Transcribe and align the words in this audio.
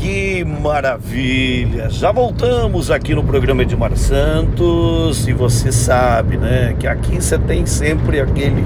Que 0.00 0.44
maravilha! 0.44 1.90
Já 1.90 2.12
voltamos 2.12 2.88
aqui 2.88 3.16
no 3.16 3.24
programa 3.24 3.62
Edmar 3.62 3.96
Santos 3.96 5.26
e 5.26 5.32
você 5.32 5.72
sabe, 5.72 6.36
né, 6.36 6.76
que 6.78 6.86
aqui 6.86 7.16
você 7.20 7.36
tem 7.36 7.66
sempre 7.66 8.20
aquele 8.20 8.64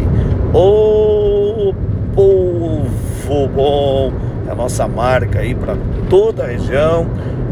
Ô 0.52 1.72
povo 2.14 3.48
bom, 3.48 4.12
é 4.46 4.52
a 4.52 4.54
nossa 4.54 4.86
marca 4.86 5.38
aí 5.38 5.54
para 5.54 5.74
toda 6.10 6.44
a 6.44 6.48
região. 6.48 7.06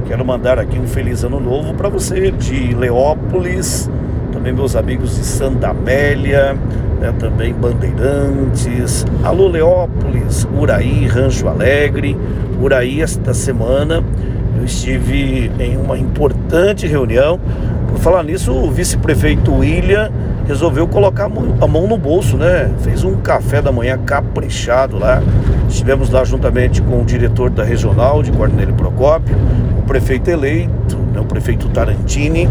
Quero 0.06 0.26
mandar 0.26 0.58
aqui 0.58 0.78
um 0.78 0.86
feliz 0.86 1.24
ano 1.24 1.40
novo 1.40 1.72
para 1.72 1.88
você 1.88 2.30
de 2.30 2.74
Leópolis, 2.74 3.90
também 4.30 4.52
meus 4.52 4.76
amigos 4.76 5.16
de 5.16 5.24
Santa 5.24 5.68
Amélia, 5.68 6.54
né, 7.01 7.12
também 7.19 7.53
Bandeirantes, 7.55 9.07
Alô 9.25 9.49
Leópolis, 9.49 10.46
Uraí, 10.57 11.07
Rancho 11.07 11.49
Alegre. 11.49 12.17
Uraí, 12.61 13.00
esta 13.00 13.32
semana 13.32 14.05
eu 14.57 14.64
estive 14.64 15.50
em 15.58 15.79
uma 15.79 15.99
importante 15.99 16.86
reunião. 16.86 17.41
Por 17.89 17.99
falar 17.99 18.22
nisso, 18.22 18.53
o 18.53 18.71
vice-prefeito 18.71 19.53
William 19.53 20.13
resolveu 20.46 20.86
colocar 20.86 21.25
a 21.61 21.67
mão 21.67 21.86
no 21.86 21.96
bolso, 21.96 22.36
né? 22.36 22.71
Fez 22.82 23.03
um 23.03 23.17
café 23.17 23.63
da 23.63 23.72
manhã 23.72 23.99
caprichado 23.99 24.99
lá. 24.99 25.22
Estivemos 25.69 26.11
lá 26.11 26.22
juntamente 26.25 26.82
com 26.82 27.00
o 27.00 27.05
diretor 27.05 27.49
da 27.49 27.64
regional 27.64 28.22
de 28.22 28.30
Cornélio 28.32 28.75
Procópio, 28.75 29.35
o 29.79 29.82
prefeito 29.82 30.29
eleito, 30.29 30.99
né, 31.13 31.21
o 31.21 31.25
prefeito 31.25 31.69
Tarantini 31.69 32.48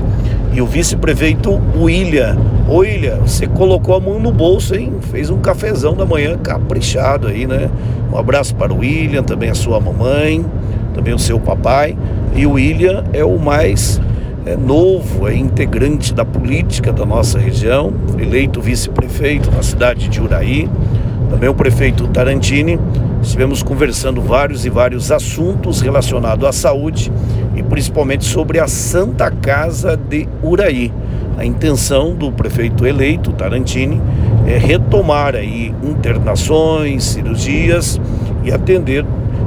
e 0.54 0.62
o 0.62 0.66
vice-prefeito 0.66 1.60
William. 1.76 2.38
Ô 2.68 2.78
William, 2.78 3.18
você 3.18 3.48
colocou 3.48 3.96
a 3.96 4.00
mão 4.00 4.20
no 4.20 4.32
bolso, 4.32 4.76
hein? 4.76 4.94
Fez 5.12 5.30
um 5.30 5.40
cafezão 5.40 5.96
da 5.96 6.06
manhã 6.06 6.38
caprichado 6.38 7.28
aí, 7.28 7.46
né? 7.48 7.70
Um 8.12 8.18
abraço 8.18 8.56
para 8.56 8.74
o 8.74 8.80
William, 8.80 9.24
também 9.24 9.50
a 9.50 9.56
sua 9.56 9.80
mamãe, 9.80 10.46
também 10.94 11.14
o 11.14 11.20
seu 11.20 11.40
papai. 11.40 11.98
E 12.36 12.46
o 12.46 12.54
William 12.54 13.04
é 13.14 13.24
o 13.24 13.38
mais 13.38 14.02
é, 14.46 14.56
novo, 14.56 15.28
é 15.28 15.36
integrante 15.36 16.14
da 16.14 16.26
política 16.26 16.92
da 16.92 17.06
nossa 17.06 17.38
região, 17.38 17.94
eleito 18.20 18.62
vice-prefeito 18.62 19.52
na 19.52 19.62
cidade 19.62 20.08
de 20.08 20.22
Uraí. 20.22 20.70
Também 21.30 21.50
o 21.50 21.54
prefeito 21.54 22.08
Tarantini. 22.08 22.80
Estivemos 23.22 23.62
conversando 23.62 24.22
vários 24.22 24.66
e 24.66 24.70
vários 24.70 25.12
assuntos 25.12 25.82
relacionados 25.82 26.48
à 26.48 26.52
saúde 26.52 27.12
principalmente 27.70 28.26
sobre 28.26 28.60
a 28.60 28.68
Santa 28.68 29.30
Casa 29.32 29.96
de 29.96 30.28
Uraí. 30.44 30.92
A 31.38 31.46
intenção 31.46 32.14
do 32.14 32.32
prefeito 32.32 32.86
eleito, 32.86 33.32
Tarantini, 33.32 34.02
é 34.46 34.58
retomar 34.58 35.36
aí 35.36 35.74
internações, 35.84 37.04
cirurgias 37.06 38.00
e 38.44 38.52
atender 38.52 39.06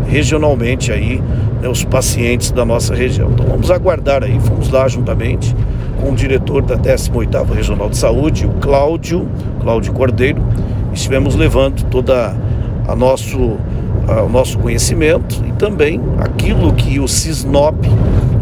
regionalmente 0.09 0.93
aí 0.93 1.23
né, 1.61 1.69
os 1.69 1.85
pacientes 1.85 2.51
da 2.51 2.65
nossa 2.65 2.95
região. 2.95 3.31
Então 3.33 3.47
vamos 3.47 3.71
aguardar 3.71 4.25
aí, 4.25 4.39
fomos 4.41 4.71
lá 4.71 4.89
juntamente 4.89 5.55
com 6.01 6.11
o 6.11 6.15
diretor 6.15 6.63
da 6.63 6.77
18ª 6.77 7.49
Regional 7.55 7.89
de 7.89 7.97
Saúde, 7.97 8.47
o 8.47 8.51
Cláudio, 8.55 9.29
Cláudio 9.61 9.93
Cordeiro, 9.93 10.43
estivemos 10.93 11.35
levando 11.35 11.85
toda 11.85 12.35
a 12.89 12.97
nosso 12.97 13.57
o 14.21 14.29
nosso 14.29 14.59
conhecimento 14.59 15.43
e 15.47 15.53
também 15.53 16.01
aquilo 16.19 16.73
que 16.75 16.99
o 16.99 17.07
Cisnop 17.07 17.87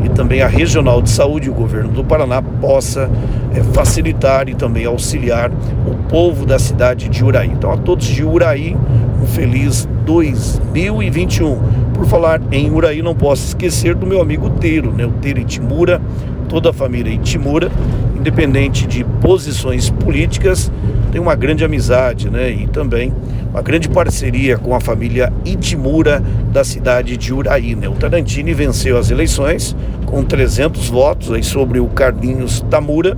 e 0.04 0.08
também 0.08 0.42
a 0.42 0.46
Regional 0.48 1.02
de 1.02 1.10
Saúde 1.10 1.46
e 1.46 1.50
o 1.50 1.54
governo 1.54 1.90
do 1.90 2.02
Paraná 2.02 2.40
possa 2.40 3.10
é, 3.54 3.62
facilitar 3.74 4.48
e 4.48 4.54
também 4.54 4.86
auxiliar 4.86 5.50
o 5.86 5.94
povo 6.08 6.46
da 6.46 6.58
cidade 6.58 7.08
de 7.08 7.22
Uraí. 7.22 7.50
Então, 7.52 7.70
a 7.70 7.76
todos 7.76 8.06
de 8.06 8.24
Uraí, 8.24 8.76
um 9.22 9.26
feliz 9.26 9.88
2021. 10.06 11.58
Por 11.92 12.06
falar 12.06 12.40
em 12.50 12.70
Uraí, 12.70 13.02
não 13.02 13.14
posso 13.14 13.48
esquecer 13.48 13.94
do 13.94 14.06
meu 14.06 14.20
amigo 14.20 14.48
Teiro, 14.50 14.92
né? 14.92 15.04
o 15.04 15.12
Teiro 15.12 15.40
Itimura, 15.40 16.00
toda 16.48 16.70
a 16.70 16.72
família 16.72 17.12
Itimura, 17.12 17.70
independente 18.16 18.86
de 18.86 19.04
posições 19.04 19.90
políticas, 19.90 20.72
tem 21.10 21.20
uma 21.20 21.34
grande 21.34 21.64
amizade 21.64 22.30
né? 22.30 22.50
e 22.50 22.66
também 22.66 23.12
uma 23.50 23.62
grande 23.62 23.88
parceria 23.88 24.56
com 24.56 24.74
a 24.74 24.80
família 24.80 25.32
Itimura 25.44 26.22
da 26.52 26.62
cidade 26.62 27.16
de 27.16 27.32
Uraí. 27.32 27.74
Né? 27.74 27.88
O 27.88 27.92
Tarantini 27.92 28.54
venceu 28.54 28.96
as 28.96 29.10
eleições 29.10 29.76
com 30.06 30.22
300 30.22 30.88
votos 30.88 31.32
aí 31.32 31.42
sobre 31.42 31.80
o 31.80 31.86
Carlinhos 31.86 32.60
Tamura, 32.70 33.16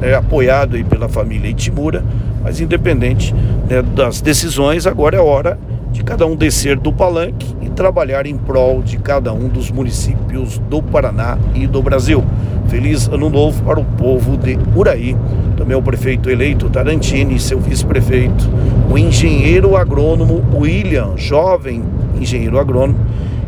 né? 0.00 0.14
apoiado 0.14 0.76
aí 0.76 0.84
pela 0.84 1.08
família 1.08 1.48
Itimura, 1.48 2.04
mas 2.42 2.60
independente 2.60 3.34
né, 3.68 3.82
das 3.82 4.20
decisões, 4.20 4.86
agora 4.86 5.16
é 5.16 5.20
hora 5.20 5.58
de 5.90 6.02
cada 6.02 6.26
um 6.26 6.34
descer 6.34 6.76
do 6.76 6.92
palanque 6.92 7.54
e 7.62 7.70
trabalhar 7.70 8.26
em 8.26 8.36
prol 8.36 8.82
de 8.82 8.98
cada 8.98 9.32
um 9.32 9.48
dos 9.48 9.70
municípios 9.70 10.58
do 10.58 10.82
Paraná 10.82 11.38
e 11.54 11.66
do 11.66 11.80
Brasil. 11.80 12.24
Feliz 12.66 13.06
ano 13.06 13.30
novo 13.30 13.62
para 13.62 13.78
o 13.78 13.84
povo 13.84 14.36
de 14.36 14.58
Uraí. 14.74 15.16
Também 15.56 15.76
o 15.76 15.82
prefeito 15.82 16.28
eleito 16.28 16.68
Tarantini 16.68 17.38
seu 17.38 17.60
vice-prefeito, 17.60 18.48
o 18.90 18.98
engenheiro 18.98 19.76
agrônomo 19.76 20.44
William, 20.54 21.16
jovem 21.16 21.82
engenheiro 22.20 22.58
agrônomo, 22.58 22.98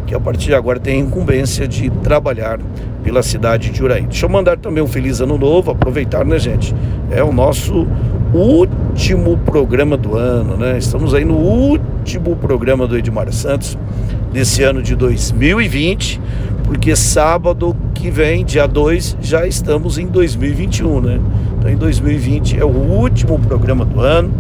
que 0.07 0.15
a 0.15 0.21
partir 0.21 0.47
de 0.47 0.55
agora 0.55 0.79
tem 0.79 1.01
a 1.01 1.05
incumbência 1.05 1.67
de 1.67 1.91
trabalhar 1.91 2.61
pela 3.03 3.23
cidade 3.23 3.71
de 3.71 3.83
Uraí. 3.83 4.03
Deixa 4.03 4.27
eu 4.27 4.31
mandar 4.31 4.57
também 4.57 4.83
um 4.83 4.87
feliz 4.87 5.21
ano 5.21 5.37
novo, 5.37 5.71
aproveitar, 5.71 6.25
né, 6.25 6.39
gente? 6.39 6.75
É 7.11 7.23
o 7.23 7.33
nosso 7.33 7.87
último 8.33 9.39
programa 9.39 9.97
do 9.97 10.17
ano, 10.17 10.57
né? 10.57 10.79
Estamos 10.79 11.15
aí 11.15 11.25
no 11.25 11.37
último 11.37 12.37
programa 12.37 12.87
do 12.87 12.97
Edmar 12.97 13.33
Santos 13.33 13.79
desse 14.33 14.63
ano 14.63 14.83
de 14.83 14.95
2020, 14.95 16.21
porque 16.67 16.97
sábado 16.97 17.77
que 17.95 18.11
vem, 18.11 18.45
dia 18.45 18.67
2, 18.67 19.19
já 19.21 19.47
estamos 19.47 19.99
em 19.99 20.07
2021, 20.07 21.01
né? 21.01 21.21
Então 21.59 21.71
em 21.71 21.77
2020 21.77 22.59
é 22.59 22.65
o 22.65 22.69
último 22.69 23.39
programa 23.39 23.85
do 23.85 24.01
ano. 24.01 24.31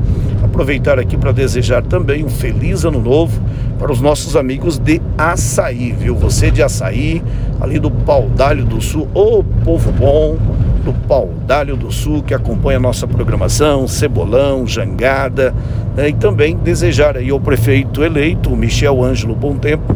Aproveitar 0.43 0.99
aqui 0.99 1.17
para 1.17 1.33
desejar 1.33 1.83
também 1.83 2.25
um 2.25 2.29
feliz 2.29 2.85
ano 2.85 3.01
novo 3.01 3.41
para 3.79 3.93
os 3.93 4.01
nossos 4.01 4.37
amigos 4.37 4.79
de 4.79 5.01
Açaí, 5.17 5.93
viu? 5.93 6.17
Você 6.17 6.51
de 6.51 6.63
Açaí, 6.63 7.23
ali 7.61 7.79
do 7.79 7.91
Paudalho 7.91 8.65
do 8.65 8.81
Sul, 8.81 9.09
ô 9.15 9.45
povo 9.65 9.93
bom, 9.93 10.37
do 10.85 10.93
Paudalho 10.93 11.77
do 11.77 11.93
Sul 11.93 12.23
que 12.23 12.35
acompanha 12.35 12.79
a 12.79 12.81
nossa 12.81 13.07
programação, 13.07 13.87
Cebolão, 13.87 14.67
Jangada, 14.67 15.55
né? 15.97 16.09
e 16.09 16.13
também 16.13 16.57
desejar 16.57 17.17
aí 17.17 17.31
ao 17.31 17.41
prefeito 17.41 18.03
eleito, 18.03 18.55
Michel 18.57 19.03
Ângelo 19.03 19.35
Bom 19.35 19.57
Tempo, 19.57 19.95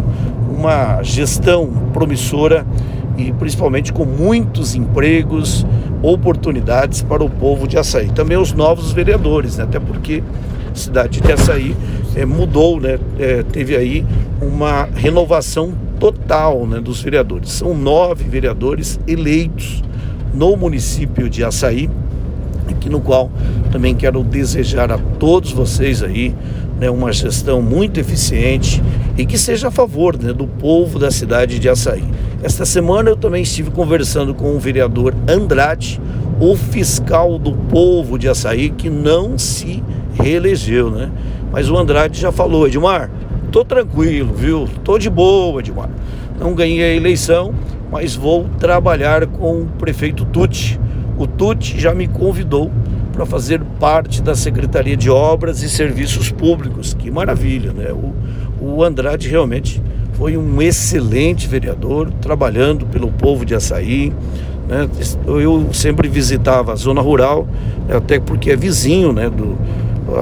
uma 0.50 1.02
gestão 1.02 1.68
promissora 1.92 2.66
e 3.16 3.32
principalmente 3.32 3.92
com 3.92 4.04
muitos 4.04 4.74
empregos, 4.74 5.66
oportunidades 6.02 7.02
para 7.02 7.22
o 7.22 7.28
povo 7.28 7.68
de 7.68 7.78
Açaí. 7.78 8.10
Também 8.10 8.38
os 8.38 8.52
novos 8.52 8.92
vereadores, 8.92 9.56
né? 9.56 9.64
até 9.64 9.78
porque 9.78 10.22
a 10.70 10.74
cidade 10.74 11.20
de 11.20 11.32
Açaí 11.32 11.76
é, 12.14 12.24
mudou, 12.24 12.80
né? 12.80 12.98
É, 13.18 13.42
teve 13.42 13.76
aí 13.76 14.04
uma 14.40 14.88
renovação 14.94 15.72
total 15.98 16.66
né, 16.66 16.80
dos 16.80 17.02
vereadores. 17.02 17.50
São 17.52 17.74
nove 17.74 18.24
vereadores 18.24 18.98
eleitos 19.06 19.82
no 20.32 20.56
município 20.56 21.28
de 21.28 21.44
Açaí, 21.44 21.90
aqui 22.68 22.88
no 22.88 23.00
qual 23.00 23.30
também 23.70 23.94
quero 23.94 24.22
desejar 24.22 24.90
a 24.90 24.98
todos 24.98 25.52
vocês 25.52 26.02
aí 26.02 26.34
né, 26.80 26.88
uma 26.90 27.12
gestão 27.12 27.60
muito 27.60 28.00
eficiente 28.00 28.82
e 29.18 29.26
que 29.26 29.36
seja 29.36 29.68
a 29.68 29.70
favor 29.70 30.16
né, 30.16 30.32
do 30.32 30.46
povo 30.46 30.98
da 30.98 31.10
cidade 31.10 31.58
de 31.58 31.68
Açaí. 31.68 32.04
Esta 32.42 32.64
semana 32.64 33.10
eu 33.10 33.16
também 33.16 33.42
estive 33.42 33.70
conversando 33.70 34.34
com 34.34 34.56
o 34.56 34.58
vereador 34.58 35.14
Andrade, 35.28 36.00
o 36.40 36.56
fiscal 36.56 37.38
do 37.38 37.52
povo 37.52 38.18
de 38.18 38.26
Açaí, 38.28 38.70
que 38.70 38.88
não 38.88 39.36
se 39.36 39.84
reelegeu, 40.14 40.90
né? 40.90 41.10
Mas 41.52 41.68
o 41.68 41.76
Andrade 41.76 42.18
já 42.18 42.32
falou, 42.32 42.66
Edmar, 42.66 43.10
tô 43.52 43.62
tranquilo, 43.62 44.32
viu? 44.32 44.66
Tô 44.82 44.96
de 44.96 45.10
boa, 45.10 45.60
Edmar. 45.60 45.90
Não 46.38 46.54
ganhei 46.54 46.82
a 46.82 46.94
eleição, 46.94 47.54
mas 47.92 48.16
vou 48.16 48.46
trabalhar 48.58 49.26
com 49.26 49.62
o 49.62 49.66
prefeito 49.66 50.24
Tucci. 50.24 50.80
O 51.18 51.26
Tucci 51.26 51.78
já 51.78 51.94
me 51.94 52.08
convidou 52.08 52.70
para 53.20 53.26
fazer 53.26 53.60
parte 53.78 54.22
da 54.22 54.34
Secretaria 54.34 54.96
de 54.96 55.10
Obras 55.10 55.62
e 55.62 55.68
Serviços 55.68 56.32
Públicos. 56.32 56.94
Que 56.94 57.10
maravilha, 57.10 57.70
né? 57.70 57.92
O, 57.92 58.14
o 58.64 58.82
Andrade 58.82 59.28
realmente 59.28 59.82
foi 60.14 60.38
um 60.38 60.62
excelente 60.62 61.46
vereador, 61.46 62.10
trabalhando 62.22 62.86
pelo 62.86 63.12
povo 63.12 63.44
de 63.44 63.54
Açaí. 63.54 64.10
Né? 64.66 64.88
Eu 65.26 65.68
sempre 65.74 66.08
visitava 66.08 66.72
a 66.72 66.76
zona 66.76 67.02
rural, 67.02 67.46
até 67.90 68.18
porque 68.18 68.52
é 68.52 68.56
vizinho, 68.56 69.12
né? 69.12 69.28
Do, 69.28 69.58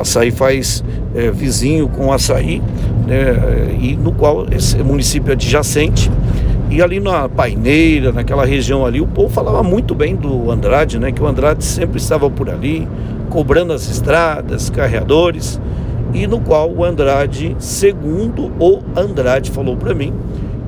Açaí 0.00 0.32
faz 0.32 0.82
é, 1.14 1.30
vizinho 1.30 1.88
com 1.88 2.12
Açaí, 2.12 2.60
né? 3.06 3.76
e 3.80 3.94
no 3.94 4.10
qual 4.10 4.44
esse 4.50 4.76
município 4.78 5.30
é 5.30 5.34
adjacente. 5.34 6.10
E 6.70 6.82
ali 6.82 7.00
na 7.00 7.28
Paineira, 7.28 8.12
naquela 8.12 8.44
região 8.44 8.84
ali, 8.84 9.00
o 9.00 9.06
povo 9.06 9.32
falava 9.32 9.62
muito 9.62 9.94
bem 9.94 10.14
do 10.14 10.50
Andrade, 10.50 10.98
né? 10.98 11.10
Que 11.10 11.22
o 11.22 11.26
Andrade 11.26 11.64
sempre 11.64 11.98
estava 11.98 12.28
por 12.28 12.50
ali, 12.50 12.86
cobrando 13.30 13.72
as 13.72 13.88
estradas, 13.88 14.68
carreadores, 14.68 15.58
e 16.12 16.26
no 16.26 16.40
qual 16.40 16.70
o 16.70 16.84
Andrade, 16.84 17.56
segundo 17.58 18.52
o 18.58 18.82
Andrade 18.94 19.50
falou 19.50 19.76
para 19.76 19.94
mim, 19.94 20.12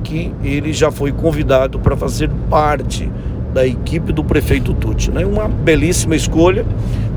que 0.03 0.33
ele 0.43 0.73
já 0.73 0.91
foi 0.91 1.11
convidado 1.11 1.79
para 1.79 1.95
fazer 1.95 2.29
parte 2.49 3.09
da 3.53 3.65
equipe 3.65 4.11
do 4.11 4.23
prefeito 4.23 4.73
Tucci. 4.73 5.11
Né? 5.11 5.25
Uma 5.25 5.47
belíssima 5.47 6.15
escolha. 6.15 6.65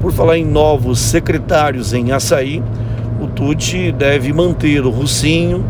Por 0.00 0.12
falar 0.12 0.36
em 0.36 0.44
novos 0.44 0.98
secretários 0.98 1.94
em 1.94 2.12
Açaí, 2.12 2.62
o 3.20 3.26
Tucci 3.26 3.90
deve 3.90 4.32
manter 4.32 4.84
o 4.84 4.90
Russinho, 4.90 5.64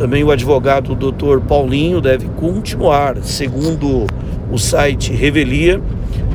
também 0.00 0.24
o 0.24 0.30
advogado 0.30 0.94
doutor 0.94 1.42
Paulinho 1.42 2.00
deve 2.00 2.26
continuar, 2.28 3.18
segundo 3.22 4.06
o 4.50 4.56
site 4.56 5.12
Revelia, 5.12 5.78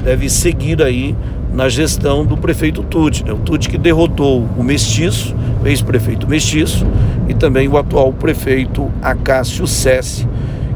deve 0.03 0.29
seguir 0.29 0.83
aí 0.83 1.15
na 1.51 1.67
gestão 1.67 2.23
do 2.23 2.37
prefeito 2.37 2.83
Tucci. 2.83 3.25
Né? 3.25 3.33
O 3.33 3.37
Tucci 3.37 3.67
que 3.67 3.79
derrotou 3.79 4.47
o 4.55 4.63
Mestiço, 4.63 5.35
o 5.63 5.67
ex-prefeito 5.67 6.29
Mestiço, 6.29 6.85
e 7.27 7.33
também 7.33 7.67
o 7.67 7.75
atual 7.75 8.13
prefeito 8.13 8.87
Acácio 9.01 9.65
Sessi, 9.65 10.27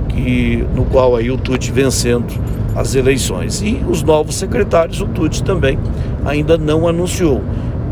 que, 0.07 0.65
no 0.75 0.83
qual 0.85 1.15
aí 1.15 1.29
o 1.29 1.37
Tucci 1.37 1.71
vencendo 1.71 2.33
as 2.75 2.95
eleições. 2.95 3.61
E 3.61 3.79
os 3.87 4.01
novos 4.01 4.33
secretários, 4.33 4.99
o 4.99 5.05
Tucci 5.05 5.43
também 5.43 5.77
ainda 6.25 6.57
não 6.57 6.87
anunciou. 6.87 7.43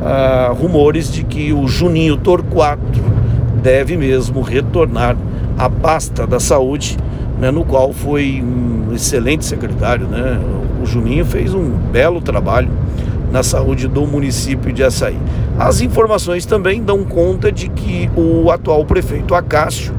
Há 0.02 0.52
rumores 0.58 1.14
de 1.14 1.24
que 1.24 1.54
o 1.54 1.68
Juninho 1.68 2.18
Torquato 2.18 3.17
deve 3.62 3.98
mesmo 3.98 4.42
retornar 4.42 5.15
à 5.57 5.69
pasta 5.69 6.25
da 6.25 6.39
saúde, 6.39 6.98
né, 7.39 7.51
no 7.51 7.65
qual 7.65 7.94
foi 7.94 8.42
um 8.44 8.94
excelente 8.94 9.45
secretário. 9.45 10.07
Né? 10.07 10.39
O 10.81 10.86
Juninho 10.86 11.25
fez 11.25 11.54
um 11.54 11.69
belo 11.69 12.21
trabalho 12.21 12.69
na 13.31 13.44
saúde 13.44 13.88
do 13.88 14.06
município 14.06 14.71
de 14.71 14.83
Açaí. 14.83 15.18
As 15.59 15.81
informações 15.81 16.45
também 16.45 16.81
dão 16.81 17.04
conta 17.04 17.51
de 17.51 17.68
que 17.69 18.09
o 18.15 18.50
atual 18.51 18.86
prefeito 18.86 19.36
Acácio 19.36 19.94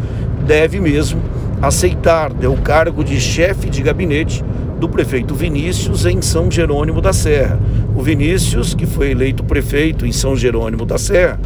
deve 0.47 0.81
mesmo 0.81 1.21
aceitar 1.61 2.33
né, 2.33 2.49
o 2.49 2.57
cargo 2.57 3.05
de 3.05 3.21
chefe 3.21 3.69
de 3.69 3.83
gabinete 3.83 4.45
do 4.79 4.89
prefeito 4.89 5.35
Vinícius 5.35 6.07
em 6.07 6.23
São 6.23 6.51
Jerônimo 6.51 7.01
da 7.01 7.13
Serra. 7.13 7.59
O 7.97 8.01
Vinícius, 8.01 8.75
que 8.75 8.87
foi 8.87 9.11
eleito 9.11 9.43
prefeito 9.43 10.07
em 10.07 10.13
São 10.13 10.37
Jerônimo 10.37 10.87
da 10.87 10.97
Serra, 10.97 11.39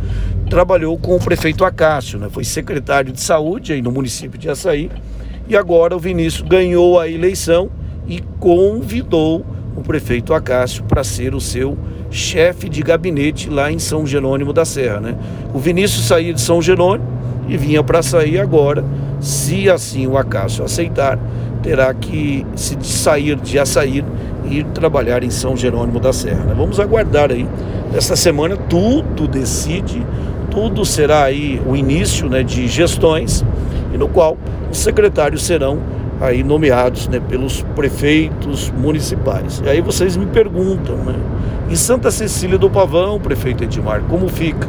trabalhou 0.53 0.99
com 0.99 1.17
o 1.17 1.19
prefeito 1.19 1.65
Acácio, 1.65 2.19
né? 2.19 2.29
foi 2.31 2.45
secretário 2.45 3.11
de 3.11 3.23
saúde 3.23 3.73
aí 3.73 3.81
no 3.81 3.91
município 3.91 4.39
de 4.39 4.51
Açaí, 4.51 4.91
e 5.49 5.57
agora 5.57 5.97
o 5.97 5.99
Vinícius 5.99 6.47
ganhou 6.47 7.01
a 7.01 7.09
eleição 7.09 7.71
e 8.07 8.21
convidou 8.39 9.47
o 9.75 9.81
prefeito 9.81 10.35
Acácio 10.35 10.85
para 10.85 11.03
ser 11.03 11.35
o 11.35 11.41
seu 11.41 11.79
chefe 12.11 12.69
de 12.69 12.83
gabinete 12.83 13.49
lá 13.49 13.73
em 13.73 13.79
São 13.79 14.07
Jerônimo 14.07 14.53
da 14.53 14.67
Serra. 14.67 15.01
Né? 15.01 15.17
O 15.55 15.59
Vinícius 15.59 16.05
saía 16.05 16.35
de 16.35 16.41
São 16.43 16.61
Jerônimo 16.61 17.09
e 17.49 17.57
vinha 17.57 17.83
para 17.83 18.03
sair 18.03 18.39
agora, 18.39 18.85
se 19.23 19.71
assim 19.71 20.07
o 20.07 20.19
Acácio 20.19 20.63
aceitar, 20.63 21.19
terá 21.63 21.95
que 21.95 22.47
se 22.55 22.77
sair 22.83 23.37
de 23.37 23.59
Açaí 23.59 24.05
e 24.45 24.59
ir 24.59 24.65
trabalhar 24.67 25.25
em 25.25 25.31
São 25.31 25.57
Jerônimo 25.57 25.99
da 25.99 26.13
Serra. 26.13 26.45
Né? 26.45 26.55
Vamos 26.55 26.79
aguardar 26.79 27.33
aí. 27.33 27.49
Esta 27.95 28.17
semana 28.17 28.57
tudo 28.57 29.27
decide, 29.27 30.05
tudo 30.53 30.85
será 30.85 31.25
aí 31.25 31.61
o 31.67 31.75
início 31.75 32.29
né, 32.29 32.43
de 32.43 32.69
gestões, 32.69 33.43
e 33.93 33.97
no 33.97 34.07
qual 34.07 34.37
os 34.71 34.79
secretários 34.79 35.43
serão 35.45 35.79
aí 36.21 36.45
nomeados 36.45 37.09
né, 37.09 37.21
pelos 37.27 37.63
prefeitos 37.75 38.71
municipais. 38.71 39.63
E 39.65 39.69
aí 39.69 39.81
vocês 39.81 40.17
me 40.17 40.27
perguntam, 40.27 40.97
né? 40.97 41.15
Em 41.71 41.75
Santa 41.75 42.11
Cecília 42.11 42.59
do 42.59 42.69
Pavão, 42.69 43.19
prefeito 43.19 43.65
Edmar, 43.65 44.03
como 44.03 44.29
fica? 44.29 44.69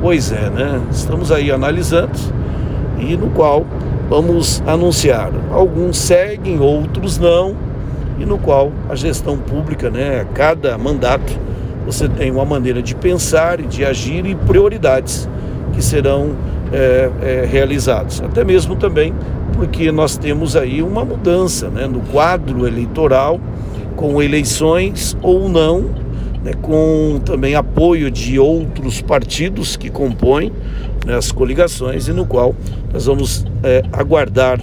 Pois 0.00 0.32
é, 0.32 0.48
né? 0.48 0.80
Estamos 0.90 1.30
aí 1.30 1.50
analisando 1.50 2.18
e 2.98 3.16
no 3.16 3.28
qual 3.30 3.66
vamos 4.08 4.62
anunciar. 4.66 5.30
Alguns 5.52 5.98
seguem, 5.98 6.58
outros 6.58 7.18
não, 7.18 7.54
e 8.18 8.24
no 8.24 8.38
qual 8.38 8.72
a 8.88 8.94
gestão 8.94 9.36
pública, 9.36 9.90
né, 9.90 10.26
cada 10.34 10.76
mandato, 10.78 11.38
você 11.88 12.06
tem 12.06 12.30
uma 12.30 12.44
maneira 12.44 12.82
de 12.82 12.94
pensar 12.94 13.60
e 13.60 13.62
de 13.62 13.82
agir 13.82 14.26
e 14.26 14.34
prioridades 14.34 15.26
que 15.72 15.82
serão 15.82 16.36
é, 16.70 17.10
é, 17.22 17.48
realizados. 17.50 18.20
Até 18.20 18.44
mesmo 18.44 18.76
também 18.76 19.14
porque 19.54 19.90
nós 19.90 20.18
temos 20.18 20.54
aí 20.54 20.82
uma 20.82 21.02
mudança 21.02 21.70
né, 21.70 21.86
no 21.86 22.00
quadro 22.00 22.66
eleitoral, 22.66 23.40
com 23.96 24.22
eleições 24.22 25.16
ou 25.22 25.48
não, 25.48 25.90
né, 26.44 26.52
com 26.60 27.22
também 27.24 27.54
apoio 27.54 28.10
de 28.10 28.38
outros 28.38 29.00
partidos 29.00 29.74
que 29.74 29.88
compõem 29.88 30.52
né, 31.06 31.16
as 31.16 31.32
coligações 31.32 32.06
e 32.06 32.12
no 32.12 32.26
qual 32.26 32.54
nós 32.92 33.06
vamos 33.06 33.46
é, 33.62 33.82
aguardar 33.94 34.60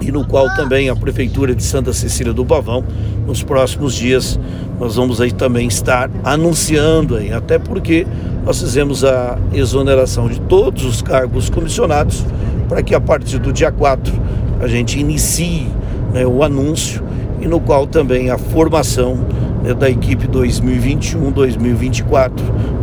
e 0.00 0.12
no 0.12 0.26
qual 0.26 0.48
também 0.54 0.88
a 0.88 0.96
Prefeitura 0.96 1.54
de 1.54 1.62
Santa 1.62 1.92
Cecília 1.92 2.32
do 2.32 2.44
Pavão, 2.44 2.84
nos 3.26 3.42
próximos 3.42 3.94
dias, 3.94 4.38
nós 4.78 4.96
vamos 4.96 5.20
aí 5.20 5.32
também 5.32 5.66
estar 5.66 6.10
anunciando 6.24 7.16
aí, 7.16 7.32
até 7.32 7.58
porque 7.58 8.06
nós 8.44 8.60
fizemos 8.60 9.04
a 9.04 9.38
exoneração 9.52 10.28
de 10.28 10.40
todos 10.42 10.84
os 10.84 11.02
cargos 11.02 11.50
comissionados 11.50 12.24
para 12.68 12.82
que 12.82 12.94
a 12.94 13.00
partir 13.00 13.38
do 13.38 13.52
dia 13.52 13.72
4 13.72 14.12
a 14.60 14.66
gente 14.66 14.98
inicie 14.98 15.66
né, 16.12 16.26
o 16.26 16.42
anúncio 16.42 17.02
e 17.40 17.46
no 17.46 17.60
qual 17.60 17.86
também 17.86 18.30
a 18.30 18.38
formação 18.38 19.18
da 19.78 19.90
equipe 19.90 20.26
2021-2024 20.28 22.30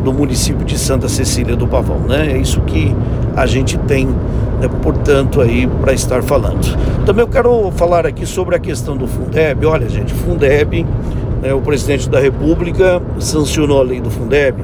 do 0.03 0.13
município 0.13 0.63
de 0.65 0.77
Santa 0.77 1.09
Cecília 1.09 1.55
do 1.55 1.67
Pavão. 1.67 1.99
Né? 1.99 2.33
É 2.33 2.37
isso 2.37 2.61
que 2.61 2.95
a 3.35 3.45
gente 3.45 3.77
tem, 3.79 4.07
né, 4.07 4.69
portanto, 4.81 5.41
aí 5.41 5.67
para 5.67 5.91
estar 5.93 6.23
falando. 6.23 6.65
Também 7.05 7.23
eu 7.23 7.27
quero 7.27 7.71
falar 7.71 8.05
aqui 8.05 8.25
sobre 8.25 8.55
a 8.55 8.59
questão 8.59 8.95
do 8.95 9.07
Fundeb. 9.07 9.65
Olha, 9.65 9.89
gente, 9.89 10.13
Fundeb, 10.13 10.85
né, 11.41 11.53
o 11.53 11.59
presidente 11.61 12.09
da 12.09 12.19
República 12.19 13.01
sancionou 13.19 13.79
a 13.79 13.83
lei 13.83 13.99
do 13.99 14.11
Fundeb. 14.11 14.63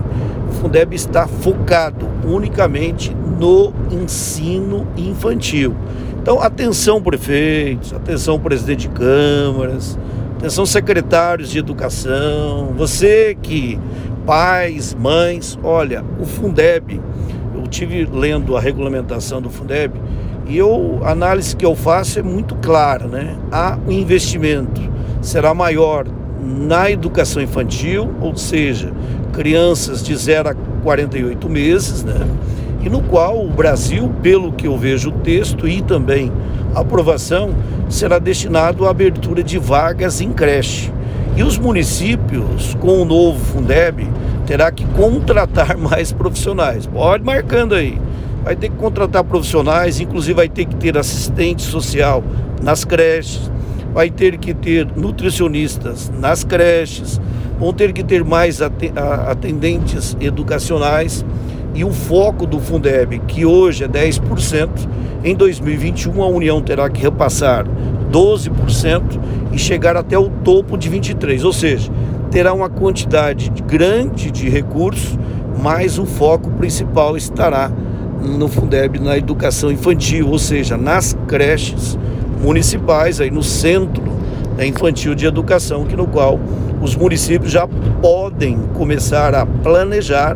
O 0.49 0.53
Fundeb 0.53 0.95
está 0.95 1.27
focado 1.27 2.07
unicamente 2.25 3.13
no 3.39 3.73
ensino 3.91 4.87
infantil. 4.95 5.75
Então, 6.21 6.39
atenção 6.39 7.01
prefeitos, 7.01 7.93
atenção 7.93 8.39
presidente 8.39 8.87
de 8.87 8.89
câmaras, 8.89 9.97
atenção 10.41 10.65
secretários 10.65 11.51
de 11.51 11.59
educação, 11.59 12.73
você 12.75 13.37
que 13.39 13.79
pais, 14.25 14.95
mães, 14.95 15.57
olha, 15.63 16.03
o 16.19 16.25
Fundeb, 16.25 16.99
eu 17.53 17.67
tive 17.67 18.09
lendo 18.11 18.57
a 18.57 18.59
regulamentação 18.59 19.39
do 19.39 19.51
Fundeb 19.51 19.93
e 20.47 20.57
eu, 20.57 20.99
a 21.03 21.11
análise 21.11 21.55
que 21.55 21.63
eu 21.63 21.75
faço 21.75 22.17
é 22.17 22.23
muito 22.23 22.55
clara, 22.55 23.05
né? 23.05 23.37
Há 23.51 23.77
um 23.87 23.91
investimento 23.91 24.81
será 25.21 25.53
maior 25.53 26.07
na 26.43 26.89
educação 26.89 27.39
infantil, 27.39 28.09
ou 28.19 28.35
seja, 28.35 28.91
crianças 29.33 30.01
de 30.01 30.15
0 30.15 30.49
a 30.49 30.55
48 30.81 31.47
meses, 31.47 32.03
né? 32.03 32.19
E 32.81 32.89
no 32.89 33.03
qual 33.03 33.45
o 33.45 33.49
Brasil, 33.51 34.11
pelo 34.23 34.51
que 34.51 34.65
eu 34.65 34.75
vejo 34.75 35.09
o 35.09 35.11
texto 35.19 35.67
e 35.67 35.83
também 35.83 36.31
aprovação, 36.75 37.53
será 37.89 38.19
destinado 38.19 38.85
à 38.85 38.91
abertura 38.91 39.43
de 39.43 39.57
vagas 39.57 40.21
em 40.21 40.31
creche. 40.31 40.91
E 41.35 41.43
os 41.43 41.57
municípios, 41.57 42.75
com 42.79 43.01
o 43.01 43.05
novo 43.05 43.39
Fundeb, 43.39 44.07
terá 44.45 44.71
que 44.71 44.85
contratar 44.85 45.77
mais 45.79 46.11
profissionais. 46.11 46.85
Pode 46.85 47.23
marcando 47.23 47.75
aí. 47.75 47.99
Vai 48.43 48.55
ter 48.55 48.69
que 48.69 48.75
contratar 48.75 49.23
profissionais, 49.23 49.99
inclusive 49.99 50.33
vai 50.33 50.49
ter 50.49 50.65
que 50.65 50.75
ter 50.75 50.97
assistente 50.97 51.61
social 51.61 52.23
nas 52.61 52.83
creches, 52.83 53.51
vai 53.93 54.09
ter 54.09 54.37
que 54.37 54.53
ter 54.53 54.87
nutricionistas 54.95 56.11
nas 56.19 56.43
creches, 56.43 57.21
vão 57.59 57.71
ter 57.71 57.93
que 57.93 58.03
ter 58.03 58.23
mais 58.23 58.59
atendentes 58.61 60.17
educacionais 60.19 61.23
e 61.73 61.83
o 61.83 61.91
foco 61.91 62.45
do 62.45 62.59
Fundeb, 62.59 63.19
que 63.27 63.45
hoje 63.45 63.83
é 63.83 63.87
10%, 63.87 64.69
em 65.23 65.35
2021 65.35 66.21
a 66.21 66.27
União 66.27 66.61
terá 66.61 66.89
que 66.89 67.01
repassar 67.01 67.65
12% 68.11 69.19
e 69.51 69.57
chegar 69.57 69.95
até 69.95 70.17
o 70.17 70.29
topo 70.29 70.77
de 70.77 70.89
23%, 70.89 71.43
ou 71.45 71.53
seja, 71.53 71.91
terá 72.29 72.53
uma 72.53 72.69
quantidade 72.69 73.51
grande 73.67 74.31
de 74.31 74.49
recursos, 74.49 75.17
mas 75.61 75.99
o 75.99 76.05
foco 76.05 76.49
principal 76.51 77.15
estará 77.15 77.71
no 78.21 78.47
Fundeb 78.47 78.99
na 78.99 79.17
educação 79.17 79.71
infantil, 79.71 80.29
ou 80.29 80.39
seja, 80.39 80.77
nas 80.77 81.15
creches 81.27 81.97
municipais, 82.41 83.19
aí 83.21 83.31
no 83.31 83.43
centro 83.43 84.03
né, 84.57 84.65
infantil 84.65 85.15
de 85.15 85.25
educação, 85.25 85.85
que 85.85 85.95
no 85.95 86.07
qual 86.07 86.39
os 86.81 86.95
municípios 86.95 87.51
já 87.51 87.67
podem 88.01 88.57
começar 88.73 89.35
a 89.35 89.45
planejar, 89.45 90.35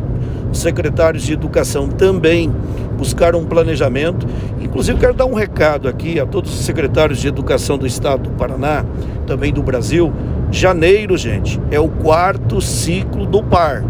secretários 0.58 1.22
de 1.22 1.32
educação 1.32 1.88
também 1.88 2.52
buscaram 2.96 3.40
um 3.40 3.44
planejamento. 3.44 4.26
Inclusive, 4.60 4.98
quero 4.98 5.14
dar 5.14 5.26
um 5.26 5.34
recado 5.34 5.88
aqui 5.88 6.18
a 6.18 6.26
todos 6.26 6.52
os 6.52 6.64
secretários 6.64 7.18
de 7.18 7.28
educação 7.28 7.78
do 7.78 7.86
estado 7.86 8.24
do 8.24 8.30
Paraná, 8.30 8.84
também 9.26 9.52
do 9.52 9.62
Brasil. 9.62 10.12
Janeiro, 10.50 11.16
gente, 11.16 11.60
é 11.70 11.78
o 11.78 11.88
quarto 11.88 12.60
ciclo 12.60 13.26
do 13.26 13.42
PAR. 13.42 13.84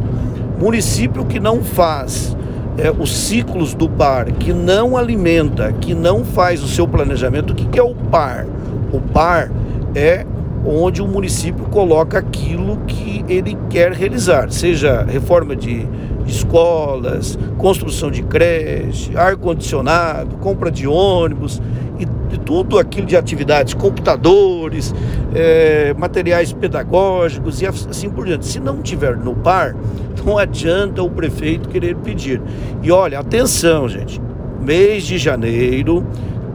Município 0.59 1.25
que 1.25 1.39
não 1.39 1.63
faz 1.63 2.37
é, 2.79 2.91
os 2.91 3.15
ciclos 3.15 3.75
do 3.75 3.89
par, 3.89 4.31
que 4.33 4.53
não 4.53 4.97
alimenta, 4.97 5.73
que 5.73 5.95
não 5.95 6.25
faz 6.25 6.63
o 6.63 6.69
seu 6.69 6.87
planejamento, 6.87 7.53
o 7.53 7.55
que, 7.55 7.67
que 7.67 7.79
é 7.79 7.83
o 7.83 7.95
par? 7.95 8.47
O 8.93 9.01
par 9.01 9.51
é 9.95 10.27
onde 10.67 11.01
o 11.01 11.07
município 11.07 11.65
coloca 11.67 12.19
aquilo 12.19 12.79
que 12.87 13.25
ele 13.29 13.57
quer 13.71 13.93
realizar, 13.93 14.51
seja 14.51 15.05
reforma 15.05 15.55
de 15.55 15.87
escolas, 16.27 17.39
construção 17.57 18.11
de 18.11 18.23
creche, 18.23 19.17
ar-condicionado, 19.17 20.37
compra 20.39 20.71
de 20.71 20.87
ônibus 20.87 21.63
e, 21.99 22.07
tudo 22.45 22.79
aquilo 22.79 23.07
de 23.07 23.17
atividades, 23.17 23.75
computadores, 23.75 24.95
é, 25.35 25.95
materiais 25.95 26.53
pedagógicos 26.53 27.63
e 27.63 27.67
assim 27.67 28.11
por 28.11 28.27
diante. 28.27 28.47
Se 28.47 28.61
não 28.61 28.83
tiver 28.83 29.17
no 29.17 29.35
par, 29.35 29.75
não 30.25 30.37
adianta 30.37 31.03
o 31.03 31.11
prefeito 31.11 31.69
querer 31.69 31.97
pedir. 31.97 32.43
E 32.83 32.91
olha, 32.91 33.19
atenção, 33.19 33.89
gente, 33.89 34.21
mês 34.61 35.05
de 35.05 35.19
janeiro 35.19 36.05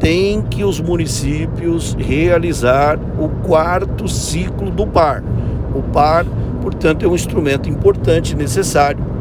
tem 0.02 0.42
que 0.42 0.64
os 0.64 0.82
municípios 0.82 1.96
realizar 1.98 3.00
o 3.20 3.30
quarto 3.46 4.08
ciclo 4.08 4.72
do 4.72 4.88
PAR. 4.88 5.24
O 5.76 5.84
PAR, 5.84 6.26
portanto, 6.62 7.06
é 7.06 7.08
um 7.08 7.16
instrumento 7.16 7.70
importante, 7.70 8.36
necessário 8.36 9.12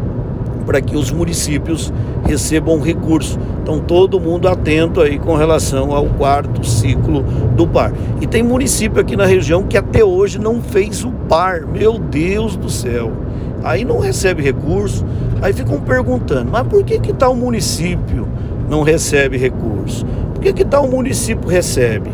para 0.71 0.81
que 0.81 0.97
os 0.97 1.11
municípios 1.11 1.93
recebam 2.25 2.81
recurso. 2.81 3.39
Então 3.61 3.81
todo 3.81 4.21
mundo 4.21 4.47
atento 4.47 5.01
aí 5.01 5.19
com 5.19 5.35
relação 5.35 5.93
ao 5.93 6.07
quarto 6.07 6.65
ciclo 6.65 7.23
do 7.57 7.67
PAR. 7.67 7.93
E 8.21 8.27
tem 8.27 8.43
município 8.43 9.01
aqui 9.01 9.17
na 9.17 9.27
região 9.27 9.65
que 9.65 9.77
até 9.77 10.05
hoje 10.05 10.39
não 10.39 10.63
fez 10.63 11.05
o 11.05 11.11
PAR. 11.11 11.67
Meu 11.67 11.99
Deus 11.99 12.57
do 12.57 12.71
céu. 12.71 13.11
Aí 13.65 13.85
não 13.85 13.99
recebe 13.99 14.43
recurso. 14.43 15.05
Aí 15.43 15.53
ficam 15.53 15.81
perguntando, 15.81 16.51
mas 16.53 16.67
por 16.67 16.85
que 16.85 17.01
que 17.01 17.13
tal 17.13 17.35
município 17.35 18.29
não 18.69 18.83
recebe 18.83 19.37
recurso? 19.37 20.07
Por 20.41 20.45
que, 20.45 20.53
que 20.55 20.65
tal 20.65 20.89
município 20.89 21.47
recebe? 21.47 22.09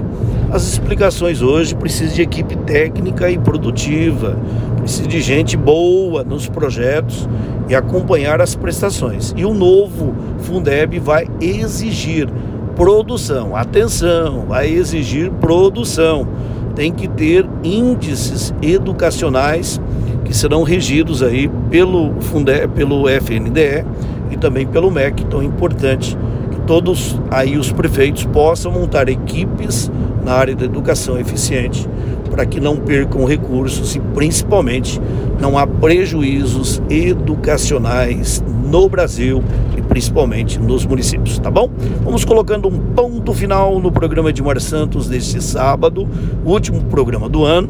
As 0.51 0.67
explicações 0.67 1.43
hoje 1.43 1.77
precisam 1.77 2.13
de 2.13 2.23
equipe 2.23 2.57
técnica 2.57 3.31
e 3.31 3.39
produtiva, 3.39 4.37
precisa 4.79 5.07
de 5.07 5.21
gente 5.21 5.57
boa 5.57 6.25
nos 6.25 6.49
projetos 6.49 7.29
e 7.69 7.75
acompanhar 7.77 8.41
as 8.41 8.57
prestações. 8.57 9.33
E 9.37 9.45
o 9.45 9.55
novo 9.55 10.13
Fundeb 10.41 10.99
vai 10.99 11.29
exigir 11.41 12.29
produção, 12.75 13.55
atenção, 13.55 14.47
vai 14.49 14.71
exigir 14.71 15.31
produção. 15.31 16.27
Tem 16.75 16.93
que 16.93 17.07
ter 17.07 17.49
índices 17.63 18.53
educacionais 18.61 19.81
que 20.25 20.37
serão 20.37 20.65
regidos 20.65 21.23
aí 21.23 21.49
pelo 21.71 22.21
Fundeb, 22.23 22.67
pelo 22.75 23.09
FNDE 23.09 23.85
e 24.33 24.37
também 24.37 24.67
pelo 24.67 24.91
MEC, 24.91 25.25
tão 25.27 25.45
importante 25.45 26.19
todos 26.67 27.19
aí 27.31 27.57
os 27.57 27.71
prefeitos 27.71 28.25
possam 28.25 28.73
montar 28.73 29.09
equipes 29.09 29.91
na 30.25 30.33
área 30.33 30.55
da 30.55 30.65
educação 30.65 31.19
eficiente 31.19 31.89
para 32.31 32.45
que 32.45 32.61
não 32.61 32.77
percam 32.77 33.25
recursos 33.25 33.95
e 33.95 34.01
principalmente 34.01 35.01
não 35.41 35.57
há 35.57 35.67
prejuízos 35.67 36.83
educacionais 36.91 38.43
no 38.71 38.89
Brasil 38.89 39.43
e 39.77 39.81
principalmente 39.81 40.59
nos 40.59 40.85
municípios, 40.85 41.39
tá 41.39 41.51
bom? 41.51 41.71
Vamos 42.03 42.25
colocando 42.25 42.69
um 42.69 42.79
ponto 42.79 43.33
final 43.33 43.79
no 43.79 43.93
programa 43.93 44.33
de 44.33 44.43
Mar 44.43 44.61
Santos 44.61 45.09
deste 45.09 45.41
sábado, 45.41 46.09
último 46.45 46.83
programa 46.85 47.29
do 47.29 47.45
ano, 47.45 47.69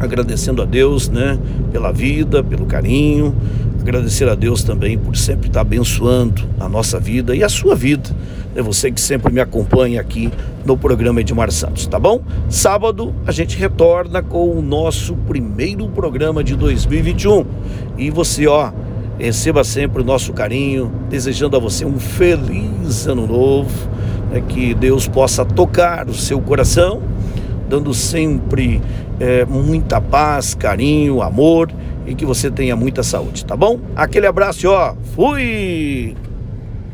agradecendo 0.00 0.60
a 0.60 0.64
Deus, 0.64 1.08
né, 1.08 1.38
pela 1.70 1.92
vida, 1.92 2.42
pelo 2.42 2.66
carinho, 2.66 3.34
Agradecer 3.82 4.28
a 4.28 4.36
Deus 4.36 4.62
também 4.62 4.96
por 4.96 5.16
sempre 5.16 5.48
estar 5.48 5.62
abençoando 5.62 6.48
a 6.60 6.68
nossa 6.68 7.00
vida 7.00 7.34
e 7.34 7.42
a 7.42 7.48
sua 7.48 7.74
vida. 7.74 8.10
É 8.54 8.62
você 8.62 8.92
que 8.92 9.00
sempre 9.00 9.32
me 9.32 9.40
acompanha 9.40 10.00
aqui 10.00 10.30
no 10.64 10.78
programa 10.78 11.20
Edmar 11.20 11.50
Santos, 11.50 11.88
tá 11.88 11.98
bom? 11.98 12.22
Sábado 12.48 13.12
a 13.26 13.32
gente 13.32 13.58
retorna 13.58 14.22
com 14.22 14.56
o 14.56 14.62
nosso 14.62 15.16
primeiro 15.16 15.88
programa 15.88 16.44
de 16.44 16.54
2021. 16.54 17.44
E 17.98 18.08
você, 18.08 18.46
ó, 18.46 18.70
receba 19.18 19.64
sempre 19.64 20.00
o 20.00 20.04
nosso 20.04 20.32
carinho, 20.32 20.92
desejando 21.10 21.56
a 21.56 21.60
você 21.60 21.84
um 21.84 21.98
feliz 21.98 23.08
ano 23.08 23.26
novo, 23.26 23.90
né, 24.30 24.40
que 24.46 24.74
Deus 24.74 25.08
possa 25.08 25.44
tocar 25.44 26.08
o 26.08 26.14
seu 26.14 26.40
coração, 26.40 27.02
dando 27.68 27.92
sempre 27.92 28.80
é, 29.22 29.44
muita 29.44 30.00
paz, 30.00 30.52
carinho, 30.52 31.22
amor 31.22 31.70
e 32.04 32.12
que 32.12 32.26
você 32.26 32.50
tenha 32.50 32.74
muita 32.74 33.04
saúde, 33.04 33.44
tá 33.46 33.56
bom? 33.56 33.78
Aquele 33.94 34.26
abraço, 34.26 34.68
ó. 34.68 34.96
Fui! 35.14 36.16